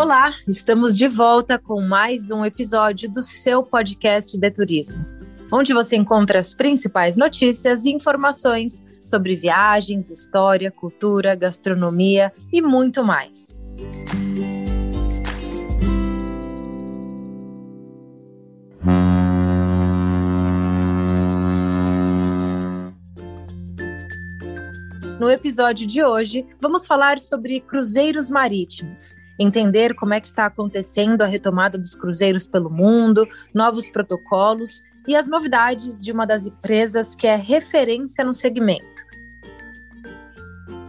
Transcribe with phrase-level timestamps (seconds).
[0.00, 5.04] Olá, estamos de volta com mais um episódio do seu podcast de turismo,
[5.52, 13.04] onde você encontra as principais notícias e informações sobre viagens, história, cultura, gastronomia e muito
[13.04, 13.54] mais.
[25.20, 31.22] No episódio de hoje, vamos falar sobre cruzeiros marítimos entender como é que está acontecendo
[31.22, 37.14] a retomada dos cruzeiros pelo mundo, novos protocolos e as novidades de uma das empresas
[37.14, 39.08] que é referência no segmento.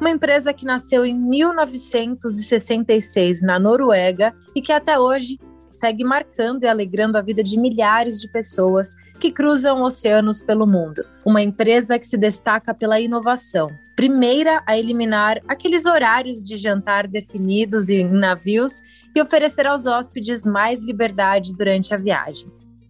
[0.02, 5.39] Uma empresa que nasceu em 1966 na Noruega e que até hoje
[5.70, 11.06] segue marcando e alegrando a vida de milhares de pessoas que cruzam oceanos pelo mundo.
[11.26, 13.70] Uma empresa que se destaca pela inovação.
[13.95, 18.81] Primeira a eliminar aqueles horários de jantar definidos em navios
[19.16, 22.50] e oferecer aos hóspedes mais liberdade durante a viagem.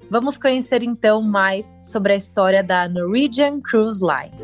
[0.09, 4.35] Vamos conhecer então mais sobre a história da Norwegian Cruise Line.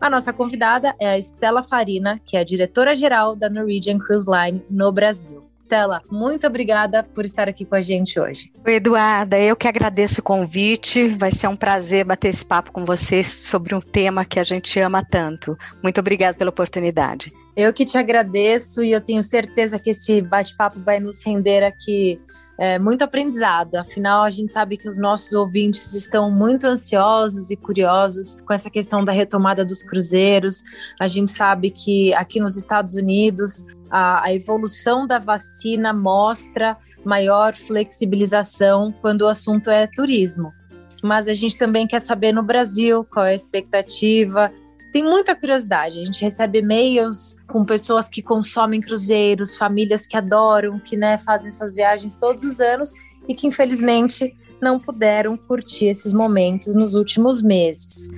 [0.00, 4.62] A nossa convidada é a Estela Farina, que é a diretora-geral da Norwegian Cruise Line
[4.70, 5.47] no Brasil.
[5.68, 8.50] Stella, muito obrigada por estar aqui com a gente hoje.
[8.66, 11.08] Eduarda, eu que agradeço o convite.
[11.08, 14.80] Vai ser um prazer bater esse papo com vocês sobre um tema que a gente
[14.80, 15.58] ama tanto.
[15.82, 17.30] Muito obrigada pela oportunidade.
[17.54, 22.18] Eu que te agradeço e eu tenho certeza que esse bate-papo vai nos render aqui
[22.58, 23.76] é, muito aprendizado.
[23.76, 28.68] Afinal, a gente sabe que os nossos ouvintes estão muito ansiosos e curiosos com essa
[28.68, 30.64] questão da retomada dos cruzeiros.
[30.98, 37.54] A gente sabe que aqui nos Estados Unidos a, a evolução da vacina mostra maior
[37.54, 40.52] flexibilização quando o assunto é turismo.
[41.00, 44.52] Mas a gente também quer saber no Brasil qual é a expectativa.
[44.92, 45.98] Tem muita curiosidade.
[45.98, 51.48] A gente recebe e-mails com pessoas que consomem cruzeiros, famílias que adoram, que né, fazem
[51.48, 52.92] essas viagens todos os anos
[53.26, 58.08] e que infelizmente não puderam curtir esses momentos nos últimos meses.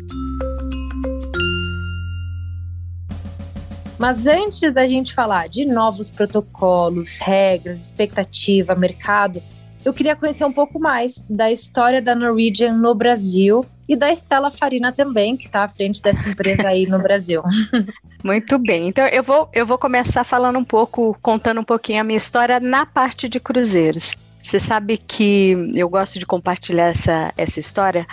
[3.99, 9.43] Mas antes da gente falar de novos protocolos, regras, expectativa, mercado,
[9.85, 14.53] eu queria conhecer um pouco mais da história da Norwegian no Brasil e da Estela
[14.53, 17.43] Farina também, que está à frente dessa empresa aí no Brasil.
[18.23, 18.87] Muito bem.
[18.87, 22.61] Então eu vou, eu vou começar falando um pouco, contando um pouquinho a minha história
[22.61, 24.15] na parte de cruzeiros.
[24.41, 28.07] Você sabe que eu gosto de compartilhar essa, essa história.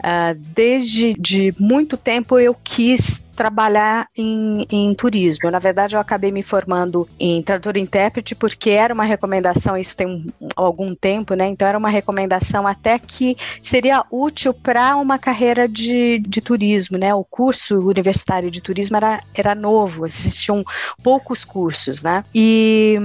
[0.00, 5.50] Uh, desde de muito tempo eu quis trabalhar em, em turismo.
[5.50, 9.96] Na verdade, eu acabei me formando em tradutor e intérprete porque era uma recomendação, isso
[9.96, 11.48] tem um, algum tempo, né?
[11.48, 17.14] Então era uma recomendação até que seria útil para uma carreira de, de turismo, né?
[17.14, 20.62] O curso universitário de turismo era, era novo, existiam
[21.02, 22.22] poucos cursos, né?
[22.34, 22.98] E,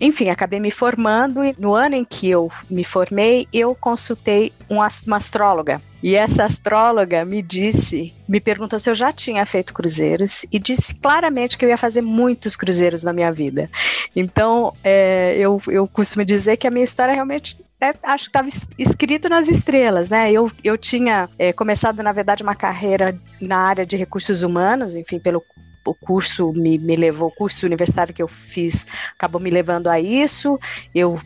[0.00, 4.88] enfim, acabei me formando e no ano em que eu me formei, eu consultei uma,
[5.06, 10.46] uma astróloga e essa astróloga me disse, me perguntou se eu já tinha feito cruzeiros
[10.52, 13.68] e disse claramente que eu ia fazer muitos cruzeiros na minha vida.
[14.14, 18.48] Então, é, eu, eu costumo dizer que a minha história realmente é, acho que estava
[18.76, 20.32] escrito nas estrelas, né?
[20.32, 25.20] Eu, eu tinha é, começado, na verdade, uma carreira na área de recursos humanos, enfim,
[25.20, 25.40] pelo
[25.88, 30.00] o curso me, me levou, o curso universitário que eu fiz acabou me levando a
[30.00, 30.58] isso.
[30.94, 31.18] Eu,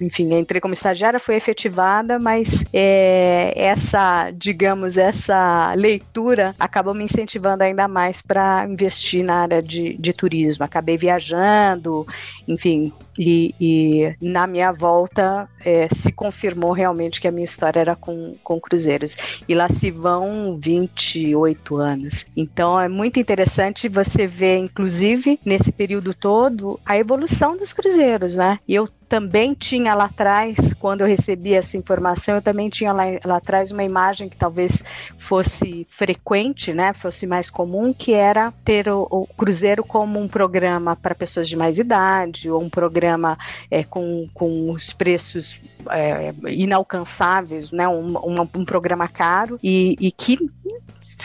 [0.00, 7.62] enfim, entrei como estagiária, fui efetivada, mas é, essa, digamos, essa leitura acabou me incentivando
[7.62, 10.64] ainda mais para investir na área de, de turismo.
[10.64, 12.06] Acabei viajando,
[12.46, 17.94] enfim, e, e, na minha volta é, se confirmou realmente que a minha história era
[17.94, 19.14] com, com cruzeiros.
[19.46, 22.24] E lá se vão 28 anos.
[22.34, 28.58] Então é muito interessante você ver, inclusive, nesse período todo, a evolução dos cruzeiros, né?
[28.66, 33.02] E eu também tinha lá atrás, quando eu recebi essa informação, eu também tinha lá,
[33.24, 34.84] lá atrás uma imagem que talvez
[35.18, 40.94] fosse frequente, né, fosse mais comum, que era ter o, o cruzeiro como um programa
[40.94, 43.36] para pessoas de mais idade, ou um programa
[43.68, 45.58] é, com, com os preços
[45.90, 50.38] é, inalcançáveis, né, um, um, um programa caro, e, e que,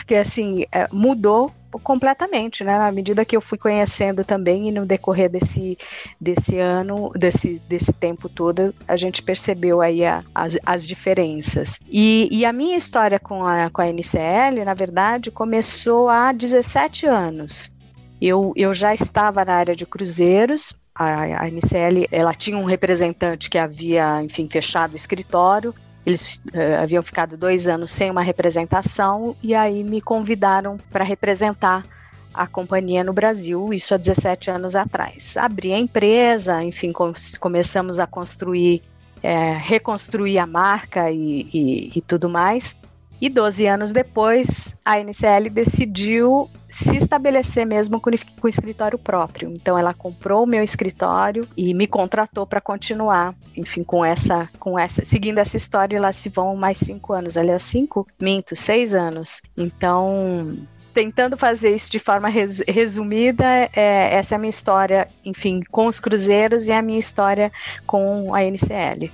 [0.06, 1.50] que assim, é, mudou
[1.82, 2.78] completamente, né?
[2.78, 5.76] Na medida que eu fui conhecendo também e no decorrer desse,
[6.20, 11.78] desse ano, desse, desse tempo todo, a gente percebeu aí a, as, as diferenças.
[11.88, 17.06] E, e, a minha história com a, com a NCL, na verdade, começou há 17
[17.06, 17.72] anos.
[18.20, 23.50] Eu, eu já estava na área de cruzeiros, a, a NCL ela tinha um representante
[23.50, 25.74] que havia, enfim, fechado o escritório,
[26.06, 31.84] eles uh, haviam ficado dois anos sem uma representação e aí me convidaram para representar
[32.32, 35.36] a companhia no Brasil, isso há 17 anos atrás.
[35.36, 38.82] Abri a empresa, enfim, com, começamos a construir,
[39.22, 42.76] é, reconstruir a marca e, e, e tudo mais.
[43.20, 49.50] E 12 anos depois, a NCL decidiu se estabelecer mesmo com, escritório próprio.
[49.52, 54.78] Então, ela comprou o meu escritório e me contratou para continuar, enfim, com essa, com
[54.78, 56.00] essa, seguindo essa história.
[56.00, 57.38] Lá se vão mais cinco anos.
[57.38, 59.40] Aliás, cinco, minto, seis anos.
[59.56, 60.58] Então,
[60.92, 65.86] tentando fazer isso de forma res, resumida, é, essa é a minha história, enfim, com
[65.86, 67.50] os cruzeiros e a minha história
[67.86, 69.10] com a NCL.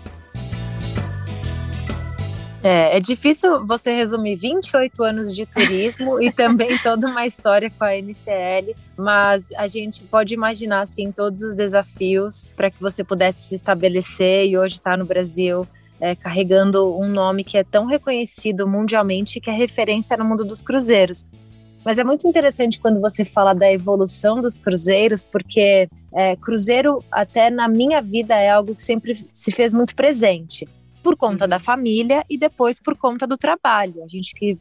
[2.65, 7.83] É, é difícil você resumir 28 anos de turismo e também toda uma história com
[7.83, 13.49] a NCL, mas a gente pode imaginar assim todos os desafios para que você pudesse
[13.49, 15.67] se estabelecer e hoje está no Brasil.
[16.01, 20.61] É, carregando um nome que é tão reconhecido mundialmente que é referência no mundo dos
[20.61, 21.25] cruzeiros.
[21.85, 27.51] Mas é muito interessante quando você fala da evolução dos cruzeiros, porque é, cruzeiro, até
[27.51, 30.67] na minha vida, é algo que sempre se fez muito presente,
[31.03, 31.49] por conta uhum.
[31.49, 34.03] da família e depois por conta do trabalho.
[34.05, 34.59] A gente que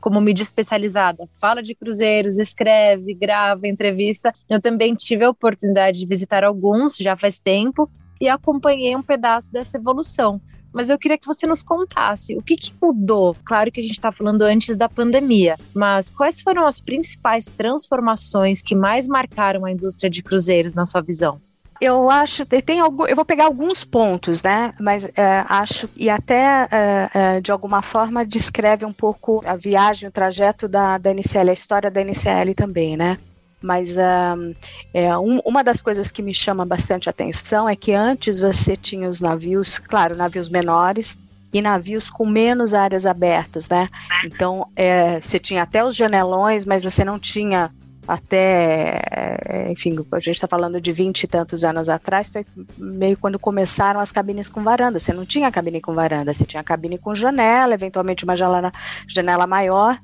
[0.00, 4.32] como mídia especializada, fala de cruzeiros, escreve, grava, entrevista.
[4.48, 7.88] Eu também tive a oportunidade de visitar alguns já faz tempo
[8.20, 10.40] e acompanhei um pedaço dessa evolução
[10.74, 13.36] mas eu queria que você nos contasse o que, que mudou.
[13.44, 18.60] Claro que a gente está falando antes da pandemia, mas quais foram as principais transformações
[18.60, 21.40] que mais marcaram a indústria de cruzeiros na sua visão?
[21.80, 24.72] Eu acho tem algum, eu vou pegar alguns pontos, né?
[24.80, 30.12] Mas é, acho e até é, de alguma forma descreve um pouco a viagem, o
[30.12, 33.18] trajeto da, da NCL, a história da NCL também, né?
[33.60, 34.54] Mas um,
[34.92, 39.08] é, um, uma das coisas que me chama bastante atenção é que antes você tinha
[39.08, 41.16] os navios, claro, navios menores,
[41.54, 43.88] e navios com menos áreas abertas, né?
[44.24, 47.70] Então, é, você tinha até os janelões, mas você não tinha
[48.06, 52.44] até, é, enfim, a gente está falando de vinte e tantos anos atrás, foi
[52.76, 55.00] meio quando começaram as cabines com varanda.
[55.00, 58.72] Você não tinha cabine com varanda, você tinha cabine com janela, eventualmente uma janela,
[59.08, 59.98] janela maior,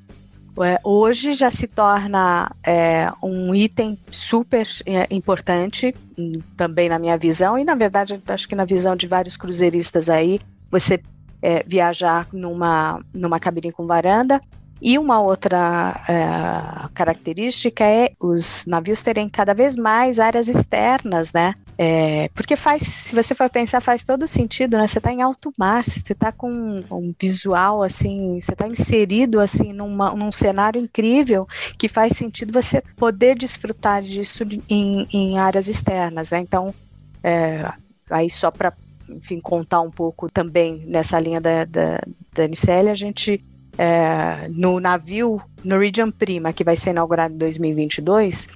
[0.59, 7.17] é, hoje já se torna é, um item super é, importante, hum, também na minha
[7.17, 11.01] visão, e na verdade acho que na visão de vários cruzeiristas aí, você
[11.43, 14.41] é, viajar numa, numa cabine com varanda
[14.81, 21.55] e uma outra é, característica é os navios terem cada vez mais áreas externas, né?
[21.77, 24.87] É, porque faz, se você for pensar, faz todo sentido, né?
[24.87, 26.51] Você está em alto mar, você está com
[26.91, 31.47] um visual assim, você está inserido assim numa, num cenário incrível
[31.79, 36.39] que faz sentido você poder desfrutar disso em, em áreas externas, né?
[36.39, 36.75] Então,
[37.23, 37.71] é,
[38.11, 38.73] aí só para
[39.09, 42.01] enfim, contar um pouco também nessa linha da, da,
[42.33, 43.45] da a gente
[43.79, 48.49] é, no navio Norwegian Prima, que vai ser inaugurado em 2022,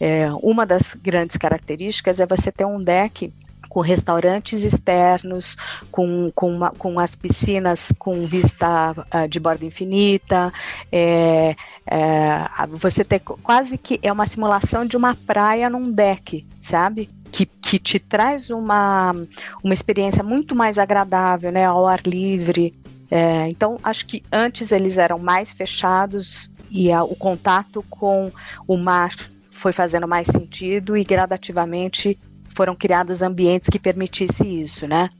[0.00, 3.32] é, uma das grandes características é você ter um deck
[3.72, 5.56] com restaurantes externos,
[5.90, 10.52] com, com, uma, com as piscinas com vista uh, de borda infinita,
[10.90, 11.56] é,
[11.86, 17.08] é, você ter quase que é uma simulação de uma praia num deck, sabe?
[17.30, 19.16] Que, que te traz uma,
[19.64, 22.74] uma experiência muito mais agradável, né, ao ar livre,
[23.14, 28.32] é, então, acho que antes eles eram mais fechados e a, o contato com
[28.66, 29.14] o mar
[29.50, 35.10] foi fazendo mais sentido e gradativamente foram criados ambientes que permitissem isso, né?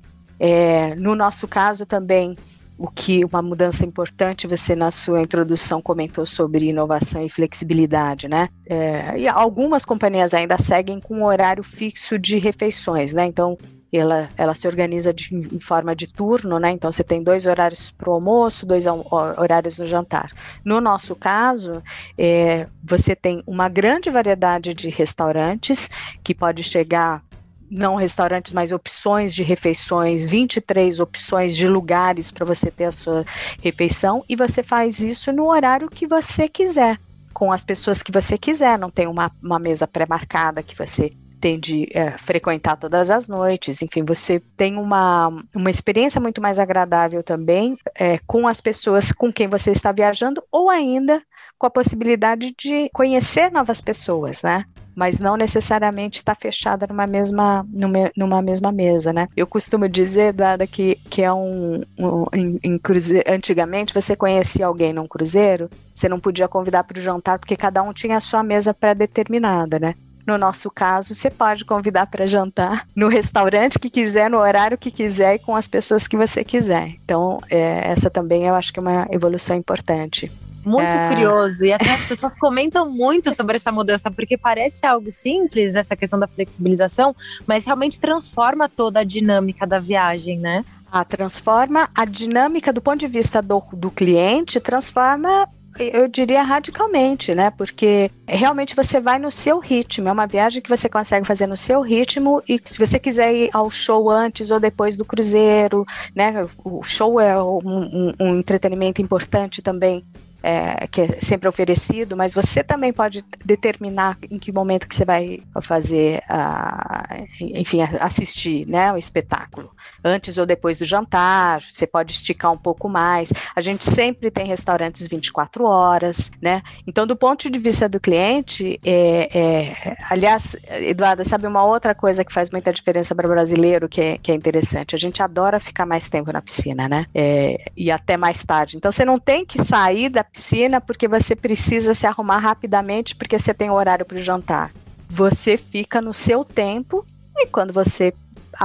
[0.41, 2.35] É, no nosso caso também,
[2.79, 8.49] o que uma mudança importante, você na sua introdução comentou sobre inovação e flexibilidade, né?
[8.65, 13.27] É, e algumas companhias ainda seguem com um horário fixo de refeições, né?
[13.27, 13.59] Então,
[13.99, 16.71] ela, ela se organiza de, em forma de turno, né?
[16.71, 20.33] Então você tem dois horários para o almoço, dois horários no jantar.
[20.65, 21.83] No nosso caso,
[22.17, 25.91] é, você tem uma grande variedade de restaurantes
[26.25, 27.23] que pode chegar
[27.71, 33.25] não restaurantes, mas opções de refeições, 23 opções de lugares para você ter a sua
[33.63, 36.99] refeição e você faz isso no horário que você quiser,
[37.33, 41.15] com as pessoas que você quiser, não tem uma, uma mesa pré-marcada que você
[41.59, 47.23] de é, frequentar todas as noites, enfim, você tem uma, uma experiência muito mais agradável
[47.23, 51.21] também é, com as pessoas com quem você está viajando, ou ainda
[51.59, 54.65] com a possibilidade de conhecer novas pessoas, né?
[54.95, 59.27] mas não necessariamente está fechada numa mesma, numa, numa, mesma mesa, né?
[59.37, 63.23] Eu costumo dizer, Dada, que, que é um, um em, em cruze...
[63.27, 67.83] antigamente você conhecia alguém num cruzeiro, você não podia convidar para o jantar porque cada
[67.83, 69.95] um tinha a sua mesa pré-determinada, né?
[70.26, 74.91] No nosso caso, você pode convidar para jantar no restaurante que quiser, no horário que
[74.91, 76.95] quiser e com as pessoas que você quiser.
[77.05, 80.31] Então, é, essa também eu acho que é uma evolução importante.
[80.64, 81.09] Muito é...
[81.09, 81.64] curioso.
[81.64, 86.19] E até as pessoas comentam muito sobre essa mudança, porque parece algo simples, essa questão
[86.19, 87.14] da flexibilização,
[87.47, 90.64] mas realmente transforma toda a dinâmica da viagem, né?
[90.91, 95.49] Ah, transforma a dinâmica do ponto de vista do, do cliente, transforma
[95.79, 97.50] eu diria radicalmente, né?
[97.50, 100.09] Porque realmente você vai no seu ritmo.
[100.09, 103.50] É uma viagem que você consegue fazer no seu ritmo e se você quiser ir
[103.52, 106.47] ao show antes ou depois do cruzeiro, né?
[106.64, 110.05] O show é um, um, um entretenimento importante também
[110.43, 115.05] é, que é sempre oferecido, mas você também pode determinar em que momento que você
[115.05, 119.71] vai fazer, a, enfim, assistir, né, o espetáculo.
[120.05, 123.33] Antes ou depois do jantar, você pode esticar um pouco mais.
[123.55, 126.62] A gente sempre tem restaurantes 24 horas, né?
[126.87, 132.25] Então, do ponto de vista do cliente, é, é, aliás, Eduardo, sabe uma outra coisa
[132.25, 134.95] que faz muita diferença para o brasileiro que é, que é interessante?
[134.95, 137.07] A gente adora ficar mais tempo na piscina, né?
[137.15, 138.77] É, e até mais tarde.
[138.77, 143.39] Então, você não tem que sair da piscina porque você precisa se arrumar rapidamente porque
[143.39, 144.73] você tem horário para o jantar.
[145.09, 147.05] Você fica no seu tempo
[147.37, 148.12] e quando você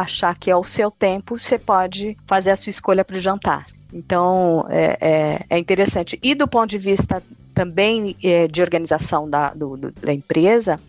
[0.01, 3.65] achar que é o seu tempo, você pode fazer a sua escolha para o jantar.
[3.91, 6.19] Então, é, é, é, interessante.
[6.21, 7.23] E do ponto de vista
[7.53, 10.79] também é, de organização da, do, do, da empresa,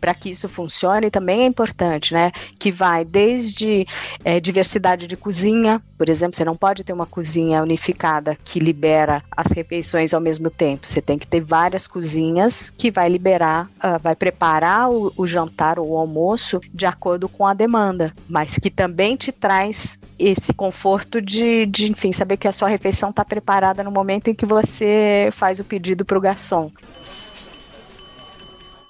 [0.00, 2.32] para que isso funcione também é importante, né?
[2.58, 3.86] Que vai desde
[4.24, 9.22] é, diversidade de cozinha, por exemplo, você não pode ter uma cozinha unificada que libera
[9.34, 10.86] as refeições ao mesmo tempo.
[10.86, 15.78] Você tem que ter várias cozinhas que vai liberar, uh, vai preparar o, o jantar
[15.78, 21.20] ou o almoço de acordo com a demanda, mas que também te traz esse conforto
[21.20, 25.28] de, de enfim, saber que a sua refeição está preparada no momento em que você
[25.32, 26.70] faz o pedido para o garçom.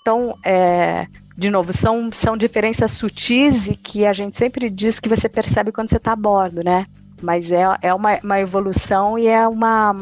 [0.06, 5.08] Então, é, de novo, são, são diferenças sutis e que a gente sempre diz que
[5.08, 6.86] você percebe quando você está a bordo, né?
[7.20, 9.96] Mas é, é uma, uma evolução e é uma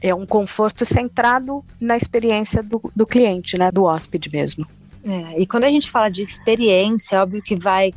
[0.00, 3.70] é um conforto centrado na experiência do, do cliente, né?
[3.70, 4.66] Do hóspede mesmo.
[5.06, 7.92] É, e quando a gente fala de experiência, óbvio que vai,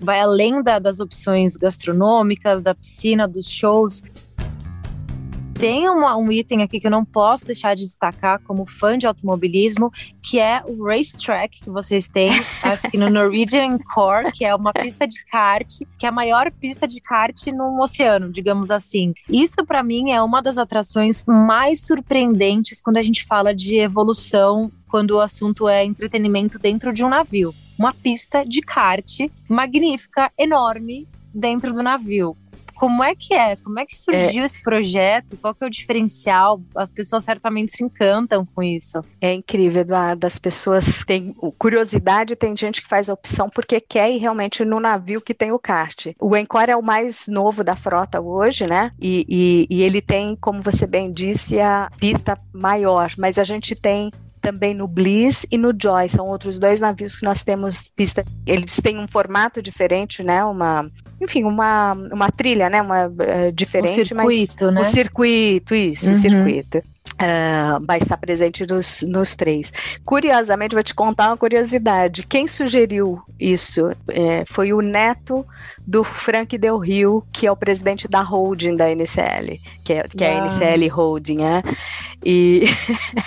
[0.00, 4.00] vai além da, das opções gastronômicas, da piscina, dos shows
[5.58, 9.08] tem uma, um item aqui que eu não posso deixar de destacar como fã de
[9.08, 12.30] automobilismo, que é o racetrack que vocês têm
[12.62, 15.66] aqui no Norwegian Core, que é uma pista de kart,
[15.98, 19.12] que é a maior pista de kart no oceano, digamos assim.
[19.28, 24.70] Isso para mim é uma das atrações mais surpreendentes quando a gente fala de evolução
[24.88, 27.52] quando o assunto é entretenimento dentro de um navio.
[27.76, 32.36] Uma pista de kart magnífica, enorme, dentro do navio.
[32.78, 33.56] Como é que é?
[33.56, 34.46] Como é que surgiu é.
[34.46, 35.36] esse projeto?
[35.36, 36.60] Qual que é o diferencial?
[36.76, 39.04] As pessoas certamente se encantam com isso.
[39.20, 40.24] É incrível, Eduardo.
[40.24, 44.78] As pessoas têm curiosidade, tem gente que faz a opção porque quer ir realmente no
[44.78, 46.06] navio que tem o kart.
[46.20, 48.92] O Encore é o mais novo da frota hoje, né?
[49.00, 53.74] E, e, e ele tem, como você bem disse, a pista maior, mas a gente
[53.74, 54.12] tem
[54.48, 56.08] também no Bliss e no Joy.
[56.08, 58.24] São outros dois navios que nós temos pista.
[58.46, 60.42] Eles têm um formato diferente, né?
[60.42, 60.90] Uma,
[61.20, 62.80] enfim, uma, uma trilha, né?
[62.80, 64.80] Uma uh, diferente, o circuito, mas né?
[64.80, 66.12] o circuito, isso, uhum.
[66.12, 66.82] o circuito.
[67.14, 69.72] Uh, vai estar presente nos, nos três.
[70.04, 72.22] Curiosamente, vou te contar uma curiosidade.
[72.22, 75.44] Quem sugeriu isso é, foi o neto
[75.86, 80.22] do Frank Del Rio, que é o presidente da holding da NCL, que é, que
[80.22, 81.62] é a NCL Holding, né?
[82.24, 82.66] E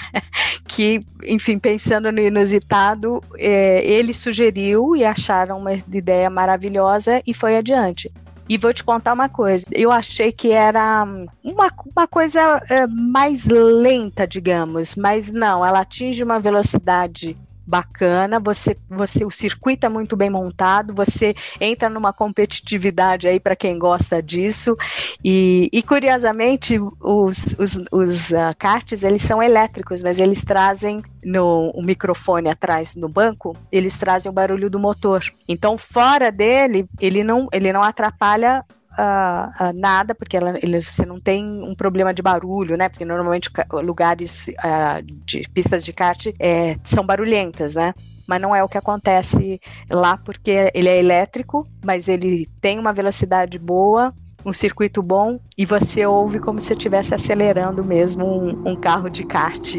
[0.67, 7.57] que, enfim, pensando no inusitado, é, ele sugeriu e acharam uma ideia maravilhosa e foi
[7.57, 8.11] adiante.
[8.51, 11.05] E vou te contar uma coisa: eu achei que era
[11.41, 17.38] uma, uma coisa é, mais lenta, digamos, mas não, ela atinge uma velocidade
[17.71, 23.55] bacana, você, você o circuito é muito bem montado, você entra numa competitividade aí para
[23.55, 24.75] quem gosta disso
[25.23, 31.71] e, e curiosamente os, os, os uh, karts eles são elétricos, mas eles trazem no
[31.73, 35.23] o microfone atrás no banco, eles trazem o barulho do motor.
[35.47, 38.65] Então fora dele ele não ele não atrapalha
[38.98, 42.89] uh, uh, nada, porque ela, ele, você não tem um problema de barulho, né?
[42.89, 47.93] Porque normalmente lugares uh, de pistas de kart é, são barulhentas, né?
[48.27, 52.93] Mas não é o que acontece lá, porque ele é elétrico, mas ele tem uma
[52.93, 54.10] velocidade boa,
[54.45, 59.24] um circuito bom e você ouve como se estivesse acelerando mesmo um, um carro de
[59.24, 59.75] kart,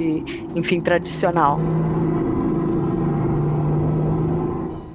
[0.55, 1.59] enfim, tradicional.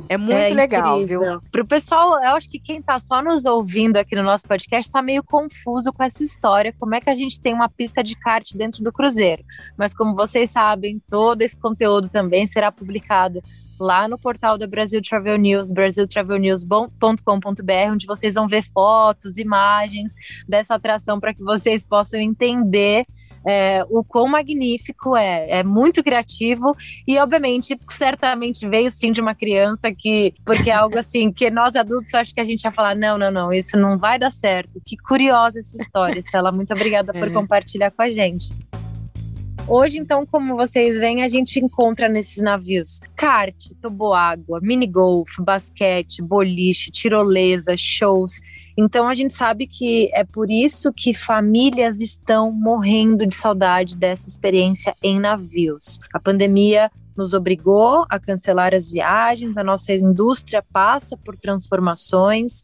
[0.09, 1.21] É muito é legal, viu?
[1.51, 4.89] Para o pessoal, eu acho que quem está só nos ouvindo aqui no nosso podcast
[4.89, 6.73] está meio confuso com essa história.
[6.79, 9.43] Como é que a gente tem uma pista de kart dentro do cruzeiro?
[9.77, 13.41] Mas como vocês sabem, todo esse conteúdo também será publicado
[13.79, 20.15] lá no portal da Brasil Travel News, brasiltravelnews.com.br, onde vocês vão ver fotos, imagens
[20.47, 23.05] dessa atração para que vocês possam entender
[23.45, 25.59] é, o quão magnífico é.
[25.59, 26.75] É muito criativo
[27.07, 31.75] e, obviamente, certamente veio sim de uma criança que, porque é algo assim que nós
[31.75, 34.81] adultos acho que a gente ia falar: não, não, não, isso não vai dar certo.
[34.85, 36.51] Que curiosa essa história, Estela.
[36.51, 37.31] Muito obrigada por é.
[37.31, 38.51] compartilhar com a gente.
[39.69, 46.21] Hoje, então, como vocês veem, a gente encontra nesses navios kart, toboágua, mini golf, basquete,
[46.21, 48.39] boliche, tirolesa, shows.
[48.77, 54.27] Então a gente sabe que é por isso que famílias estão morrendo de saudade dessa
[54.27, 55.99] experiência em navios.
[56.13, 62.61] A pandemia nos obrigou a cancelar as viagens, a nossa indústria passa por transformações.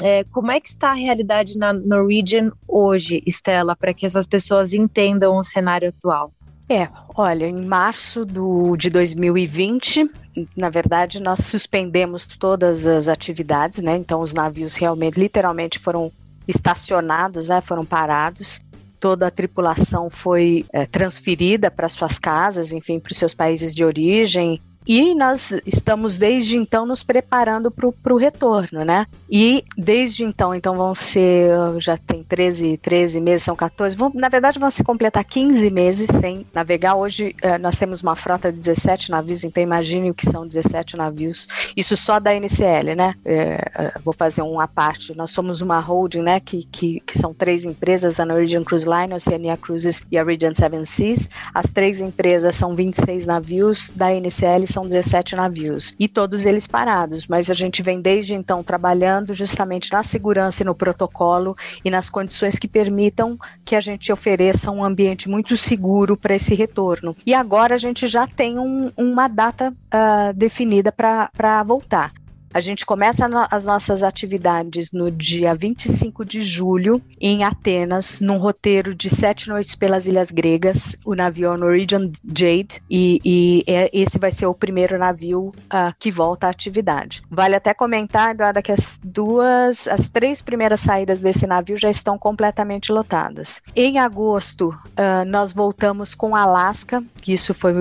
[0.00, 4.72] É, como é que está a realidade na Norwegian hoje, Estela, para que essas pessoas
[4.72, 6.32] entendam o cenário atual?
[6.68, 10.10] É, olha, em março do, de 2020,
[10.56, 13.96] na verdade, nós suspendemos todas as atividades, né?
[13.96, 16.12] Então, os navios realmente, literalmente, foram
[16.46, 17.60] estacionados, né?
[17.60, 18.60] Foram parados.
[19.00, 23.84] Toda a tripulação foi é, transferida para suas casas, enfim, para os seus países de
[23.84, 24.60] origem.
[24.86, 29.06] E nós estamos desde então nos preparando para o retorno, né?
[29.28, 34.28] E desde então, então vão ser, já tem 13, 13 meses, são 14, vão, na
[34.28, 36.94] verdade vão se completar 15 meses sem navegar.
[36.94, 40.96] Hoje eh, nós temos uma frota de 17 navios, então imagine o que são 17
[40.96, 41.48] navios.
[41.76, 43.14] Isso só da NCL, né?
[43.24, 45.16] É, vou fazer uma parte.
[45.16, 46.38] Nós somos uma holding, né?
[46.38, 50.22] Que, que, que são três empresas, a Norwegian Cruise Line, a Oceania Cruises e a
[50.22, 51.28] Regent Seven Seas.
[51.52, 57.26] As três empresas são 26 navios, da NCL são 17 navios e todos eles parados,
[57.26, 62.10] mas a gente vem desde então trabalhando justamente na segurança e no protocolo e nas
[62.10, 67.16] condições que permitam que a gente ofereça um ambiente muito seguro para esse retorno.
[67.24, 72.12] E agora a gente já tem um, uma data uh, definida para voltar.
[72.56, 78.94] A gente começa as nossas atividades no dia 25 de julho, em Atenas, num roteiro
[78.94, 84.32] de sete noites pelas Ilhas Gregas, o navio Norwegian Jade, e, e é, esse vai
[84.32, 87.22] ser o primeiro navio uh, que volta à atividade.
[87.30, 92.16] Vale até comentar, Eduardo, que as duas, as três primeiras saídas desse navio já estão
[92.16, 93.60] completamente lotadas.
[93.74, 97.74] Em agosto, uh, nós voltamos com Alaska, que isso foi,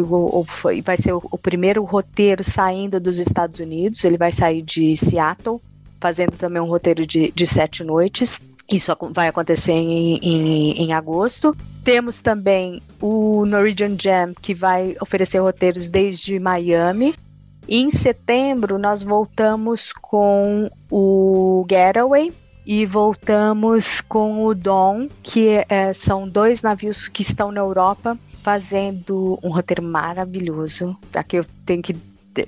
[0.45, 4.97] foi vai ser o, o primeiro roteiro saindo dos Estados Unidos, ele vai sair de
[4.97, 5.61] Seattle,
[6.01, 8.41] fazendo também um roteiro de, de sete noites.
[8.71, 11.55] Isso vai acontecer em, em, em, agosto.
[11.83, 17.13] Temos também o Norwegian Jam, que vai oferecer roteiros desde Miami.
[17.67, 22.33] Em setembro, nós voltamos com o Getaway
[22.65, 29.39] e voltamos com o Dom, que é, são dois navios que estão na Europa fazendo
[29.43, 30.95] um roteiro maravilhoso.
[31.13, 31.95] Aqui eu tenho que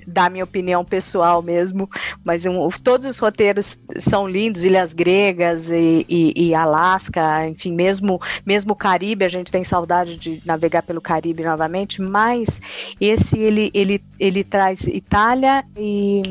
[0.06, 1.88] dar minha opinião pessoal mesmo,
[2.24, 8.20] mas um, todos os roteiros são lindos, Ilhas Gregas e, e, e, Alasca, enfim, mesmo
[8.44, 12.60] mesmo o Caribe, a gente tem saudade de navegar pelo Caribe novamente, mas
[13.00, 16.22] esse ele, ele, ele traz Itália e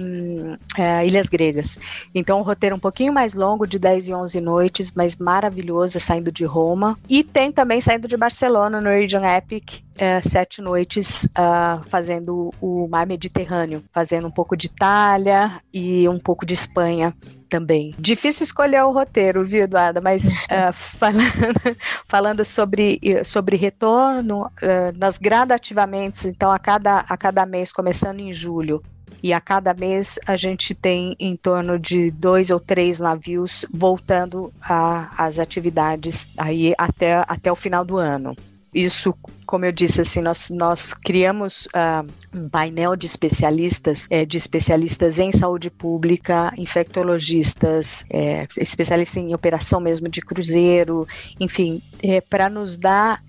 [0.77, 1.79] é, Ilhas Gregas.
[2.13, 6.31] Então, um roteiro um pouquinho mais longo, de 10 e 11 noites, mas maravilhoso, saindo
[6.31, 6.97] de Roma.
[7.09, 12.87] E tem também saindo de Barcelona, no Region Epic, é, sete noites uh, fazendo o
[12.87, 17.13] mar Mediterrâneo, fazendo um pouco de Itália e um pouco de Espanha
[17.49, 17.95] também.
[17.97, 19.99] Difícil escolher o roteiro, viu, Eduarda?
[20.01, 27.45] Mas uh, falando, falando sobre, sobre retorno, uh, nós gradativamente, então a cada, a cada
[27.45, 28.83] mês, começando em julho,
[29.21, 34.53] e a cada mês a gente tem em torno de dois ou três navios voltando
[34.61, 38.35] às atividades aí até, até o final do ano
[38.73, 39.13] isso,
[39.45, 45.19] como eu disse, assim, nós, nós criamos uh, um painel de especialistas, é, de especialistas
[45.19, 51.07] em saúde pública, infectologistas, é, especialistas em operação mesmo de cruzeiro,
[51.39, 53.23] enfim, é, para nos dar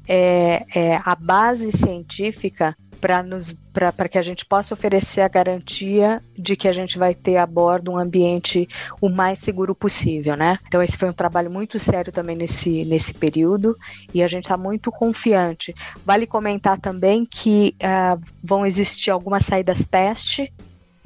[1.05, 6.99] a base científica para que a gente possa oferecer a garantia de que a gente
[6.99, 8.69] vai ter a bordo um ambiente
[9.01, 10.59] o mais seguro possível, né?
[10.67, 13.77] Então esse foi um trabalho muito sério também nesse, nesse período
[14.13, 15.75] e a gente está muito confiante.
[16.05, 20.53] Vale comentar também que uh, vão existir algumas saídas teste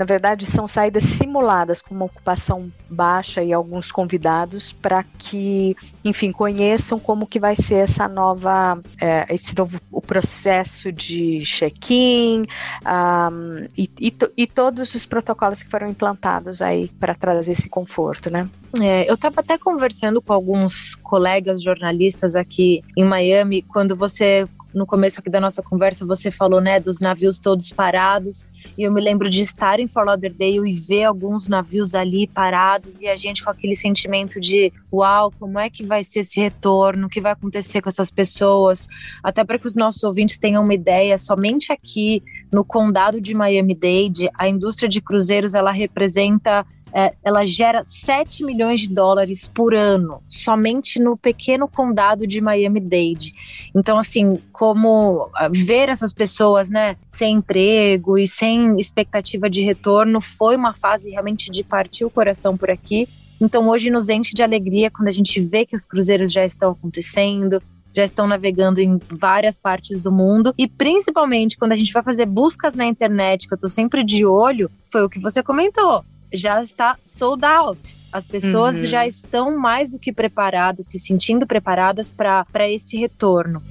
[0.03, 6.33] na verdade, são saídas simuladas com uma ocupação baixa e alguns convidados para que, enfim,
[6.33, 12.43] conheçam como que vai ser essa nova, é, esse novo o processo de check-in
[12.85, 18.29] um, e, e, e, todos os protocolos que foram implantados aí para trazer esse conforto,
[18.29, 18.49] né?
[18.83, 24.87] É, eu estava até conversando com alguns colegas jornalistas aqui em Miami quando você no
[24.87, 28.47] começo aqui da nossa conversa você falou, né, dos navios todos parados.
[28.77, 33.01] E eu me lembro de estar em Fort Lauderdale e ver alguns navios ali parados
[33.01, 37.07] e a gente com aquele sentimento de uau, como é que vai ser esse retorno?
[37.07, 38.89] O que vai acontecer com essas pessoas?
[39.23, 44.31] Até para que os nossos ouvintes tenham uma ideia, somente aqui no condado de Miami-Dade,
[44.35, 50.23] a indústria de cruzeiros ela representa é, ela gera 7 milhões de dólares por ano,
[50.29, 53.33] somente no pequeno condado de Miami-Dade.
[53.75, 60.21] Então, assim, como ah, ver essas pessoas, né, sem emprego e sem expectativa de retorno,
[60.21, 63.09] foi uma fase realmente de partir o coração por aqui.
[63.41, 66.73] Então, hoje nos enche de alegria quando a gente vê que os cruzeiros já estão
[66.73, 67.61] acontecendo,
[67.95, 72.27] já estão navegando em várias partes do mundo e principalmente quando a gente vai fazer
[72.27, 76.61] buscas na internet, que eu tô sempre de olho, foi o que você comentou já
[76.61, 77.97] está sold out.
[78.13, 78.85] As pessoas uhum.
[78.87, 83.63] já estão mais do que preparadas, se sentindo preparadas para esse retorno.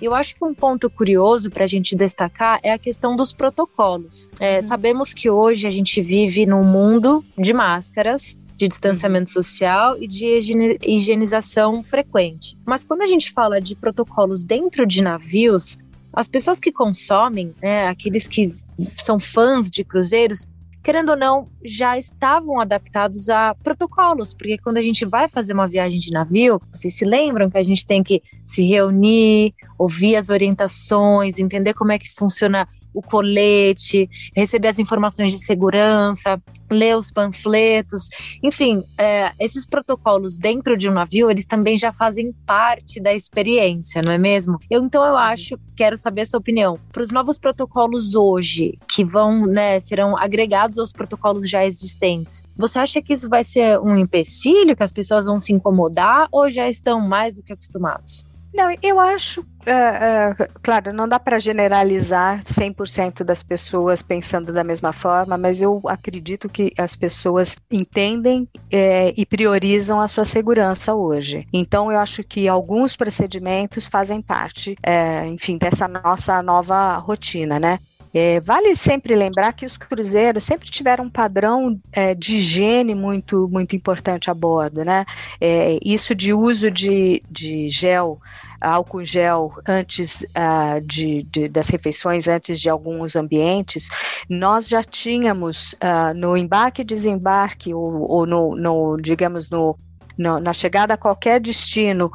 [0.00, 4.28] Eu acho que um ponto curioso para a gente destacar é a questão dos protocolos.
[4.40, 4.62] É, uhum.
[4.62, 9.34] Sabemos que hoje a gente vive num mundo de máscaras, de distanciamento uhum.
[9.34, 12.58] social e de higienização frequente.
[12.66, 15.78] Mas quando a gente fala de protocolos dentro de navios,
[16.12, 18.52] as pessoas que consomem, né, aqueles que
[18.96, 20.46] são fãs de cruzeiros,
[20.82, 25.68] querendo ou não, já estavam adaptados a protocolos, porque quando a gente vai fazer uma
[25.68, 30.28] viagem de navio, vocês se lembram que a gente tem que se reunir, ouvir as
[30.28, 37.10] orientações, entender como é que funciona o colete, receber as informações de segurança, ler os
[37.10, 38.08] panfletos,
[38.42, 44.02] enfim, é, esses protocolos dentro de um navio, eles também já fazem parte da experiência,
[44.02, 44.58] não é mesmo?
[44.70, 49.04] Eu então eu acho, quero saber a sua opinião, para os novos protocolos hoje, que
[49.04, 53.96] vão, né, serão agregados aos protocolos já existentes, você acha que isso vai ser um
[53.96, 58.24] empecilho, que as pessoas vão se incomodar ou já estão mais do que acostumados?
[58.54, 64.64] Não, eu acho, é, é, claro, não dá para generalizar 100% das pessoas pensando da
[64.64, 70.94] mesma forma, mas eu acredito que as pessoas entendem é, e priorizam a sua segurança
[70.94, 71.46] hoje.
[71.52, 77.78] Então, eu acho que alguns procedimentos fazem parte, é, enfim, dessa nossa nova rotina, né?
[78.14, 83.48] É, vale sempre lembrar que os cruzeiros sempre tiveram um padrão é, de higiene muito,
[83.50, 85.06] muito importante a bordo, né?
[85.40, 88.20] É, isso de uso de, de gel,
[88.62, 93.88] álcool gel antes uh, de, de, das refeições, antes de alguns ambientes,
[94.28, 99.76] nós já tínhamos uh, no embarque e desembarque, ou, ou no, no, digamos, no
[100.18, 102.12] na chegada a qualquer destino,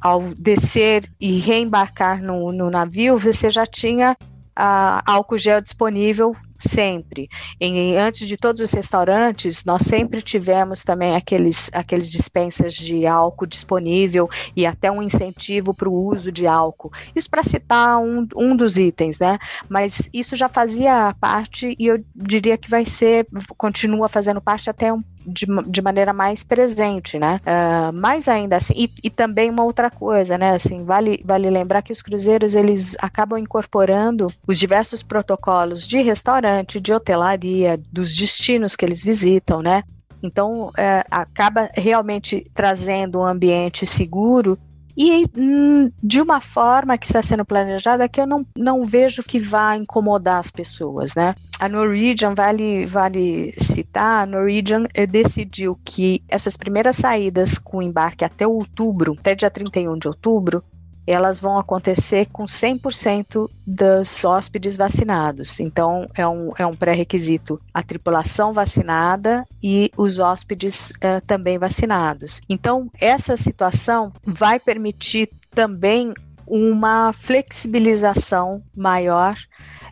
[0.00, 4.16] ao descer e reembarcar no, no navio, você já tinha
[4.58, 7.28] uh, álcool gel disponível sempre.
[7.60, 13.46] Em, antes de todos os restaurantes, nós sempre tivemos também aqueles, aqueles dispensas de álcool
[13.46, 16.92] disponível e até um incentivo para o uso de álcool.
[17.14, 19.38] Isso para citar um, um dos itens, né?
[19.68, 24.92] Mas isso já fazia parte e eu diria que vai ser, continua fazendo parte até
[24.92, 27.40] um de, de maneira mais presente, né?
[27.42, 30.50] Uh, mais ainda assim, e, e, também uma outra coisa, né?
[30.50, 36.80] Assim, vale, vale lembrar que os cruzeiros eles acabam incorporando os diversos protocolos de restaurante,
[36.80, 39.82] de hotelaria, dos destinos que eles visitam, né?
[40.22, 44.58] Então, é, acaba realmente trazendo um ambiente seguro
[44.96, 49.38] e hum, de uma forma que está sendo planejada que eu não, não vejo que
[49.38, 51.34] vá incomodar as pessoas, né?
[51.60, 58.24] A Norwegian, vale, vale citar, a Norwegian eh, decidiu que essas primeiras saídas com embarque
[58.24, 60.64] até outubro, até dia 31 de outubro,
[61.06, 65.60] elas vão acontecer com 100% dos hóspedes vacinados.
[65.60, 72.40] Então, é um, é um pré-requisito a tripulação vacinada e os hóspedes uh, também vacinados.
[72.48, 76.12] Então, essa situação vai permitir também
[76.46, 79.36] uma flexibilização maior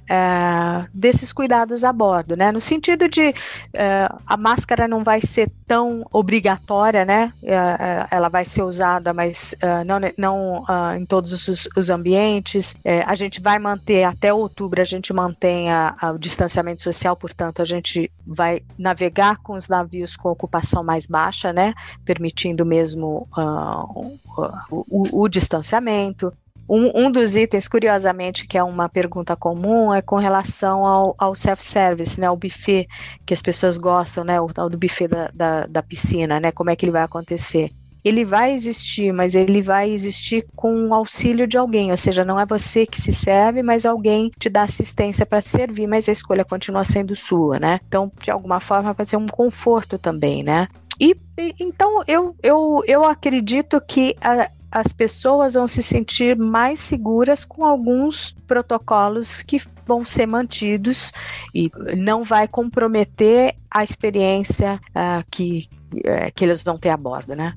[0.09, 2.53] é, desses cuidados a bordo, né?
[2.53, 3.35] No sentido de
[3.73, 7.33] é, a máscara não vai ser tão obrigatória, né?
[7.43, 11.91] É, é ela vai ser usada, mas é, não, não ah, em todos os, os
[11.91, 12.77] ambientes.
[12.85, 17.17] É, a gente vai manter até outubro, a gente mantém a, a, o distanciamento social,
[17.17, 21.75] portanto, a gente vai navegar com os navios com ocupação mais baixa, né?
[22.05, 26.33] Permitindo mesmo uh, o, o, o distanciamento.
[26.69, 31.35] Um, um, dos itens, curiosamente, que é uma pergunta comum, é com relação ao, ao
[31.35, 32.89] self-service, né, ao buffet,
[33.27, 36.71] que as pessoas gostam, né, o tal do buffet da, da, da, piscina, né, como
[36.71, 37.71] é que ele vai acontecer.
[38.03, 42.39] Ele vai existir, mas ele vai existir com o auxílio de alguém, ou seja, não
[42.39, 46.45] é você que se serve, mas alguém te dá assistência para servir, mas a escolha
[46.45, 47.81] continua sendo sua, né?
[47.89, 50.69] Então, de alguma forma, vai ser um conforto também, né?
[51.01, 51.17] E,
[51.59, 57.65] então eu, eu, eu acredito que a, as pessoas vão se sentir mais seguras com
[57.65, 61.13] alguns protocolos que vão ser mantidos
[61.55, 67.37] e não vai comprometer a experiência uh, que, uh, que eles vão ter a bordo,
[67.37, 67.55] né?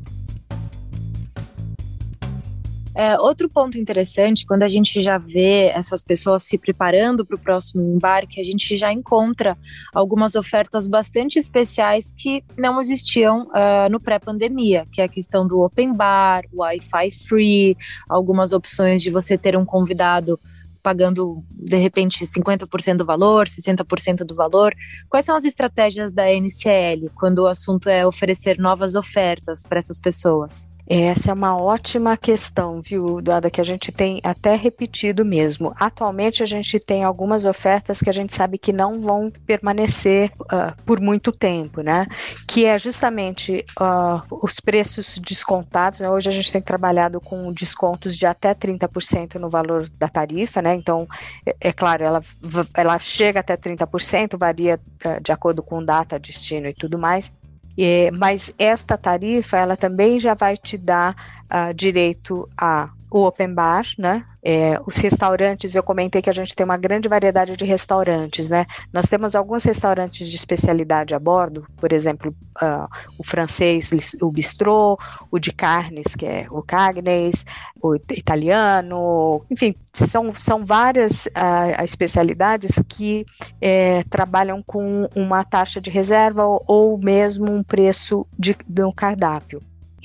[3.00, 7.40] É, outro ponto interessante, quando a gente já vê essas pessoas se preparando para o
[7.40, 9.56] próximo embarque, a gente já encontra
[9.94, 15.60] algumas ofertas bastante especiais que não existiam uh, no pré-pandemia, que é a questão do
[15.62, 17.78] open bar, Wi-Fi free,
[18.10, 20.40] algumas opções de você ter um convidado
[20.82, 24.74] pagando de repente 50% do valor, 60% do valor.
[25.08, 30.00] Quais são as estratégias da NCL quando o assunto é oferecer novas ofertas para essas
[30.00, 30.68] pessoas?
[30.90, 35.74] Essa é uma ótima questão, viu, Eduardo, que a gente tem até repetido mesmo.
[35.78, 40.74] Atualmente a gente tem algumas ofertas que a gente sabe que não vão permanecer uh,
[40.86, 42.08] por muito tempo, né?
[42.48, 46.00] Que é justamente uh, os preços descontados.
[46.00, 46.10] Né?
[46.10, 50.74] Hoje a gente tem trabalhado com descontos de até 30% no valor da tarifa, né?
[50.74, 51.06] Então,
[51.46, 52.22] é, é claro, ela,
[52.74, 57.30] ela chega até 30%, varia uh, de acordo com data, destino e tudo mais.
[57.80, 63.54] É, mas esta tarifa, ela também já vai te dar uh, direito a o open
[63.54, 64.26] bar, né?
[64.44, 68.66] É, os restaurantes, eu comentei que a gente tem uma grande variedade de restaurantes, né?
[68.94, 73.92] Nós temos alguns restaurantes de especialidade a bordo, por exemplo, uh, o francês,
[74.22, 74.98] o bistrô,
[75.32, 77.46] o de carnes, que é o Cagnes,
[77.82, 83.26] o italiano, enfim, são, são várias uh, especialidades que
[83.62, 88.92] é, trabalham com uma taxa de reserva ou, ou mesmo um preço de, de um
[88.92, 89.62] cardápio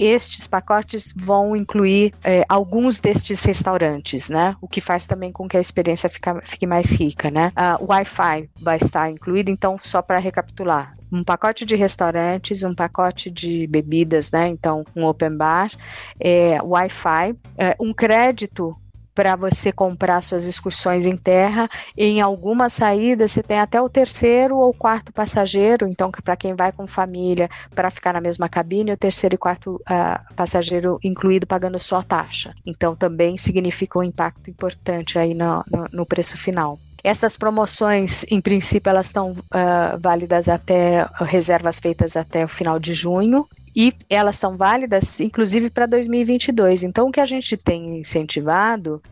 [0.06, 4.56] estes pacotes vão incluir é, alguns destes restaurantes, né?
[4.60, 7.52] O que faz também com que a experiência fica, fique mais rica, né?
[7.80, 13.30] O Wi-Fi vai estar incluído, então, só para recapitular, um pacote de restaurantes, um pacote
[13.30, 14.48] de bebidas, né?
[14.48, 15.70] Então, um open bar,
[16.18, 18.76] é, Wi-Fi, é, um crédito
[19.14, 21.68] para você comprar suas excursões em terra.
[21.96, 26.72] Em algumas saídas você tem até o terceiro ou quarto passageiro, então para quem vai
[26.72, 31.78] com família para ficar na mesma cabine, o terceiro e quarto uh, passageiro incluído pagando
[31.78, 32.54] só a taxa.
[32.64, 36.78] Então também significa um impacto importante aí no, no, no preço final.
[37.04, 42.92] Essas promoções, em princípio, elas estão uh, válidas até reservas feitas até o final de
[42.92, 46.84] junho e elas são válidas, inclusive, para 2022.
[46.84, 49.02] Então, o que a gente tem incentivado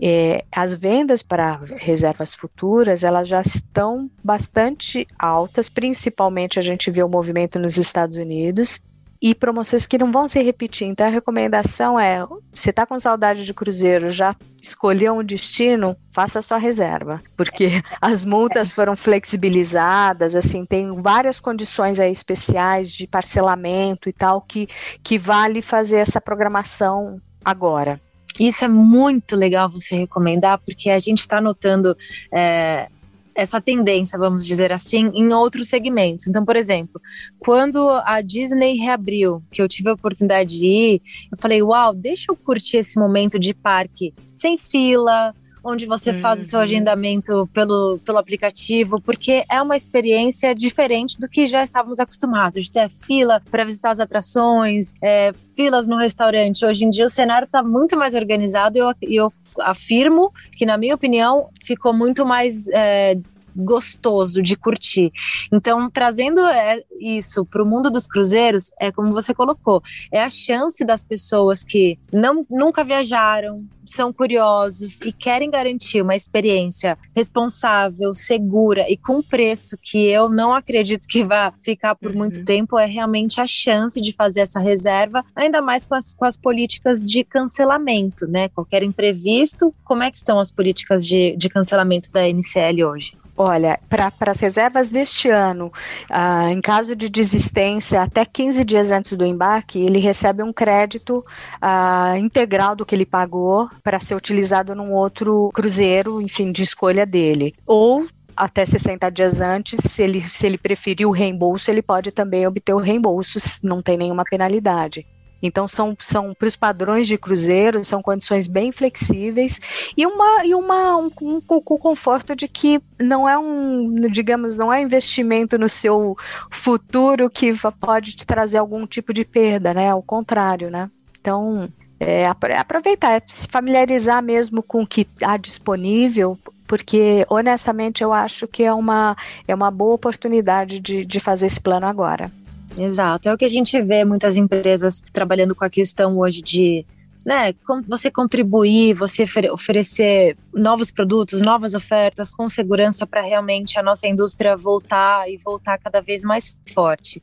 [0.00, 7.02] é, as vendas para reservas futuras elas já estão bastante altas, principalmente a gente vê
[7.02, 8.80] o movimento nos Estados Unidos
[9.20, 10.86] e promoções que não vão se repetir.
[10.86, 16.42] Então a recomendação é: você está com saudade de cruzeiro, já escolheu um destino, faça
[16.42, 24.08] sua reserva, porque as multas foram flexibilizadas, assim, tem várias condições aí especiais de parcelamento
[24.08, 24.68] e tal que,
[25.02, 28.00] que vale fazer essa programação agora.
[28.38, 31.96] Isso é muito legal você recomendar, porque a gente está notando
[32.32, 32.88] é,
[33.36, 36.26] essa tendência, vamos dizer assim, em outros segmentos.
[36.26, 37.00] Então, por exemplo,
[37.38, 42.32] quando a Disney reabriu, que eu tive a oportunidade de ir, eu falei, uau, deixa
[42.32, 45.34] eu curtir esse momento de parque sem fila,
[45.66, 46.18] onde você uhum.
[46.18, 46.64] faz o seu uhum.
[46.64, 52.72] agendamento pelo, pelo aplicativo, porque é uma experiência diferente do que já estávamos acostumados, de
[52.72, 56.64] ter fila para visitar as atrações, é, filas no restaurante.
[56.64, 60.76] Hoje em dia o cenário está muito mais organizado e eu, eu afirmo que, na
[60.76, 63.18] minha opinião, ficou muito mais é,
[63.56, 65.10] gostoso de curtir.
[65.52, 70.30] Então, trazendo é, isso para o mundo dos cruzeiros, é como você colocou, é a
[70.30, 78.12] chance das pessoas que não, nunca viajaram, são curiosos e querem garantir uma experiência responsável,
[78.12, 82.18] segura e com preço que eu não acredito que vá ficar por uhum.
[82.18, 86.24] muito tempo, é realmente a chance de fazer essa reserva, ainda mais com as, com
[86.24, 88.48] as políticas de cancelamento, né?
[88.48, 93.16] Qualquer imprevisto, como é que estão as políticas de, de cancelamento da NCL hoje?
[93.36, 95.70] Olha, para as reservas deste ano,
[96.10, 101.22] ah, em caso de desistência, até 15 dias antes do embarque, ele recebe um crédito
[101.60, 107.04] ah, integral do que ele pagou para ser utilizado num outro cruzeiro, enfim, de escolha
[107.04, 107.54] dele.
[107.66, 112.46] Ou até 60 dias antes, se ele, se ele preferir o reembolso, ele pode também
[112.46, 115.06] obter o reembolso, não tem nenhuma penalidade.
[115.42, 119.60] Então são, são para os padrões de cruzeiro, são condições bem flexíveis
[119.96, 124.72] e uma e uma um, um, um, conforto de que não é um, digamos, não
[124.72, 126.16] é investimento no seu
[126.50, 129.90] futuro que pode te trazer algum tipo de perda, né?
[129.90, 130.90] Ao contrário, né?
[131.20, 131.68] Então,
[131.98, 138.46] é, aproveitar, é se familiarizar mesmo com o que há disponível, porque honestamente eu acho
[138.46, 142.30] que é uma, é uma boa oportunidade de, de fazer esse plano agora.
[142.78, 146.86] Exato, é o que a gente vê muitas empresas trabalhando com a questão hoje de
[147.24, 147.52] né,
[147.88, 154.56] você contribuir, você oferecer novos produtos, novas ofertas com segurança para realmente a nossa indústria
[154.56, 157.20] voltar e voltar cada vez mais forte.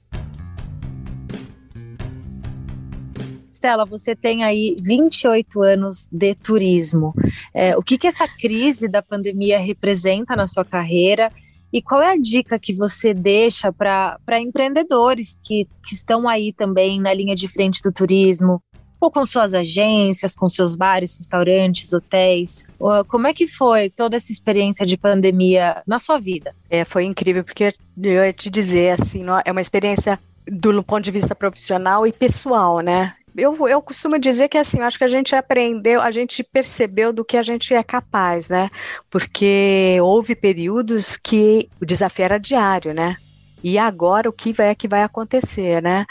[3.49, 7.13] Stella, você tem aí 28 anos de turismo.
[7.53, 11.31] É, o que, que essa crise da pandemia representa na sua carreira?
[11.73, 17.01] E qual é a dica que você deixa para empreendedores que, que estão aí também
[17.01, 18.61] na linha de frente do turismo,
[19.03, 22.63] ou com suas agências, com seus bares, restaurantes, hotéis.
[23.09, 26.55] Como é que foi toda essa experiência de pandemia na sua vida?
[26.69, 31.11] É, foi incrível, porque eu ia te dizer assim, é uma experiência do ponto de
[31.11, 33.13] vista profissional e pessoal, né?
[33.35, 37.25] Eu, eu costumo dizer que assim, acho que a gente aprendeu, a gente percebeu do
[37.25, 38.69] que a gente é capaz, né?
[39.09, 43.17] Porque houve períodos que o desafio era diário, né?
[43.63, 46.05] E agora o que vai, é que vai acontecer, né?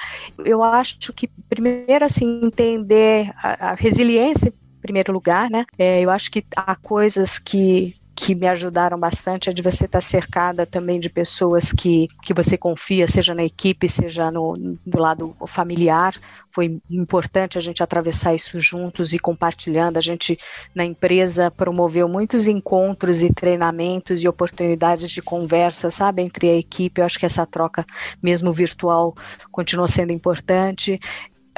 [0.45, 5.65] Eu acho que primeiro assim entender a, a resiliência em primeiro lugar, né?
[5.79, 10.01] É, eu acho que há coisas que que me ajudaram bastante é de você estar
[10.01, 15.35] cercada também de pessoas que, que você confia, seja na equipe, seja no, do lado
[15.47, 16.15] familiar.
[16.53, 19.97] Foi importante a gente atravessar isso juntos e compartilhando.
[19.97, 20.39] A gente,
[20.75, 27.01] na empresa, promoveu muitos encontros e treinamentos e oportunidades de conversa, sabe, entre a equipe.
[27.01, 27.87] Eu acho que essa troca,
[28.23, 29.15] mesmo virtual,
[29.51, 31.01] continua sendo importante.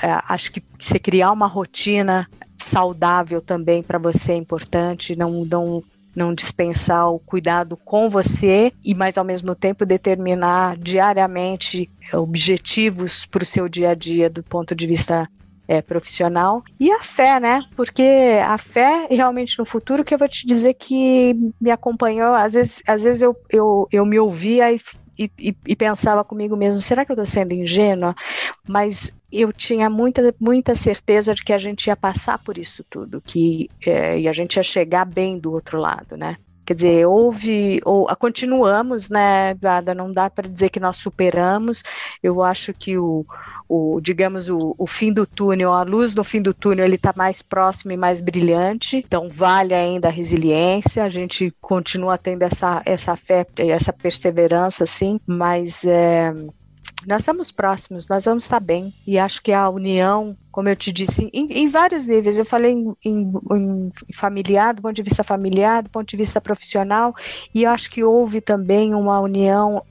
[0.01, 5.83] É, acho que você criar uma rotina saudável também para você é importante, não, não
[6.15, 13.43] não dispensar o cuidado com você e, mas ao mesmo tempo determinar diariamente objetivos para
[13.43, 15.29] o seu dia a dia do ponto de vista
[15.67, 17.63] é, profissional e a fé, né?
[17.75, 22.35] Porque a fé realmente no futuro que eu vou te dizer que me acompanhou.
[22.35, 24.79] Às vezes, às vezes eu, eu, eu me ouvia e
[25.19, 28.15] e, e, e, pensava comigo mesmo, será que eu estou sendo ingênua?
[28.67, 33.21] Mas eu tinha muita, muita certeza de que a gente ia passar por isso tudo,
[33.21, 36.37] que é, e a gente ia chegar bem do outro lado, né?
[36.67, 39.95] Quer dizer, houve, ou continuamos, né, Ada?
[39.95, 41.83] Não dá para dizer que nós superamos.
[42.23, 43.27] Eu acho que o,
[43.75, 47.13] o digamos, o, o fim do túnel, a luz do fim do túnel, ele está
[47.17, 48.99] mais próximo e mais brilhante.
[48.99, 51.05] Então, vale ainda a resiliência.
[51.05, 56.33] A gente continua tendo essa, essa fé, essa perseverança, sim, mas é,
[57.07, 58.93] nós estamos próximos, nós vamos estar bem.
[59.07, 62.73] E acho que a união, como eu te disse, em, em vários níveis, eu falei
[62.73, 67.15] em, em, em, familiar, do ponto de vista familiar, do ponto de vista profissional,
[67.55, 69.83] e acho que houve também uma união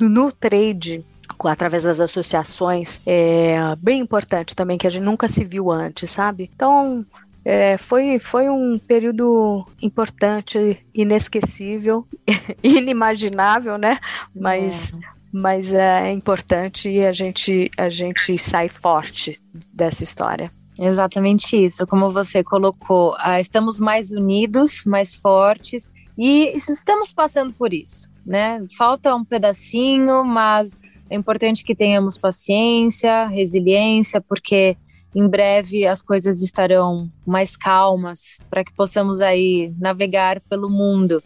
[0.00, 1.04] no trade
[1.46, 6.50] através das associações, é bem importante também, que a gente nunca se viu antes, sabe?
[6.54, 7.04] Então,
[7.44, 12.06] é, foi, foi um período importante, inesquecível,
[12.62, 13.98] inimaginável, né?
[14.34, 19.40] Mas, é mas é importante e a gente, a gente sai forte
[19.72, 20.50] dessa história.
[20.78, 27.72] Exatamente isso, como você colocou, ah, estamos mais unidos, mais fortes e estamos passando por
[27.72, 28.64] isso, né?
[28.76, 30.78] Falta um pedacinho, mas
[31.10, 34.76] é importante que tenhamos paciência, resiliência, porque
[35.14, 41.22] em breve as coisas estarão mais calmas para que possamos aí navegar pelo mundo.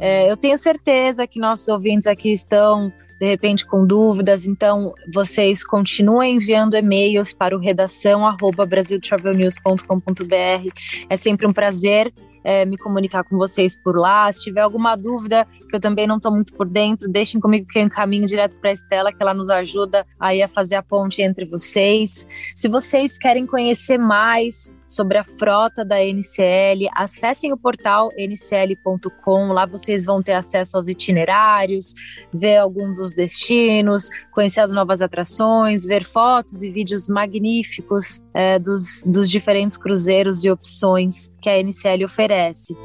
[0.00, 5.64] É, eu tenho certeza que nossos ouvintes aqui estão, de repente, com dúvidas, então vocês
[5.64, 8.22] continuem enviando e-mails para o redação
[8.66, 10.68] brasiltravelnews.com.br.
[11.08, 12.12] É sempre um prazer
[12.44, 14.30] é, me comunicar com vocês por lá.
[14.30, 17.78] Se tiver alguma dúvida, que eu também não estou muito por dentro, deixem comigo que
[17.78, 21.22] eu encaminho direto para a Estela, que ela nos ajuda aí a fazer a ponte
[21.22, 22.26] entre vocês.
[22.54, 29.66] Se vocês querem conhecer mais sobre a frota da NCL, acessem o portal ncl.com, lá
[29.66, 31.94] vocês vão ter acesso aos itinerários,
[32.32, 39.02] ver alguns dos destinos, conhecer as novas atrações, ver fotos e vídeos magníficos é, dos,
[39.04, 42.76] dos diferentes cruzeiros e opções que a NCL oferece.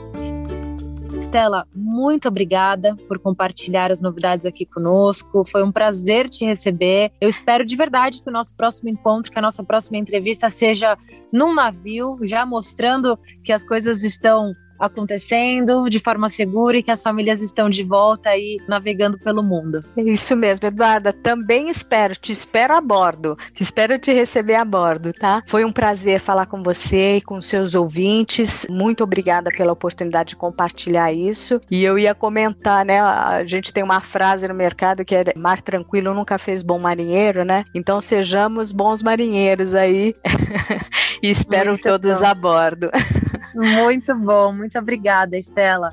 [1.30, 5.45] Estela, muito obrigada por compartilhar as novidades aqui conosco.
[5.45, 7.12] Foi um prazer te receber.
[7.22, 10.97] Eu espero de verdade que o nosso próximo encontro, que a nossa próxima entrevista seja
[11.32, 17.03] num navio, já mostrando que as coisas estão acontecendo de forma segura e que as
[17.03, 19.84] famílias estão de volta aí navegando pelo mundo.
[19.97, 21.11] Isso mesmo, Eduarda.
[21.11, 23.38] Também espero, te espero a bordo.
[23.59, 25.43] Espero te receber a bordo, tá?
[25.45, 28.65] Foi um prazer falar com você e com seus ouvintes.
[28.69, 31.59] Muito obrigada pela oportunidade de compartilhar isso.
[31.69, 32.99] E eu ia comentar, né?
[32.99, 37.43] A gente tem uma frase no mercado que é mar tranquilo nunca fez bom marinheiro,
[37.43, 37.65] né?
[37.73, 40.15] Então sejamos bons marinheiros aí.
[41.21, 42.25] e espero muito todos bom.
[42.25, 42.89] a bordo.
[43.60, 45.89] Muito bom, muito obrigada, Estela.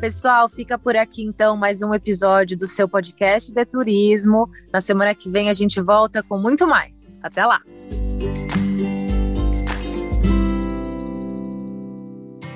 [0.00, 4.50] Pessoal, fica por aqui então mais um episódio do seu podcast de turismo.
[4.72, 7.14] Na semana que vem a gente volta com muito mais.
[7.22, 7.60] Até lá!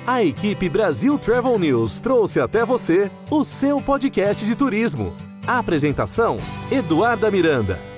[0.05, 5.15] A equipe Brasil Travel News trouxe até você o seu podcast de turismo.
[5.47, 6.35] A apresentação:
[6.69, 7.96] Eduarda Miranda.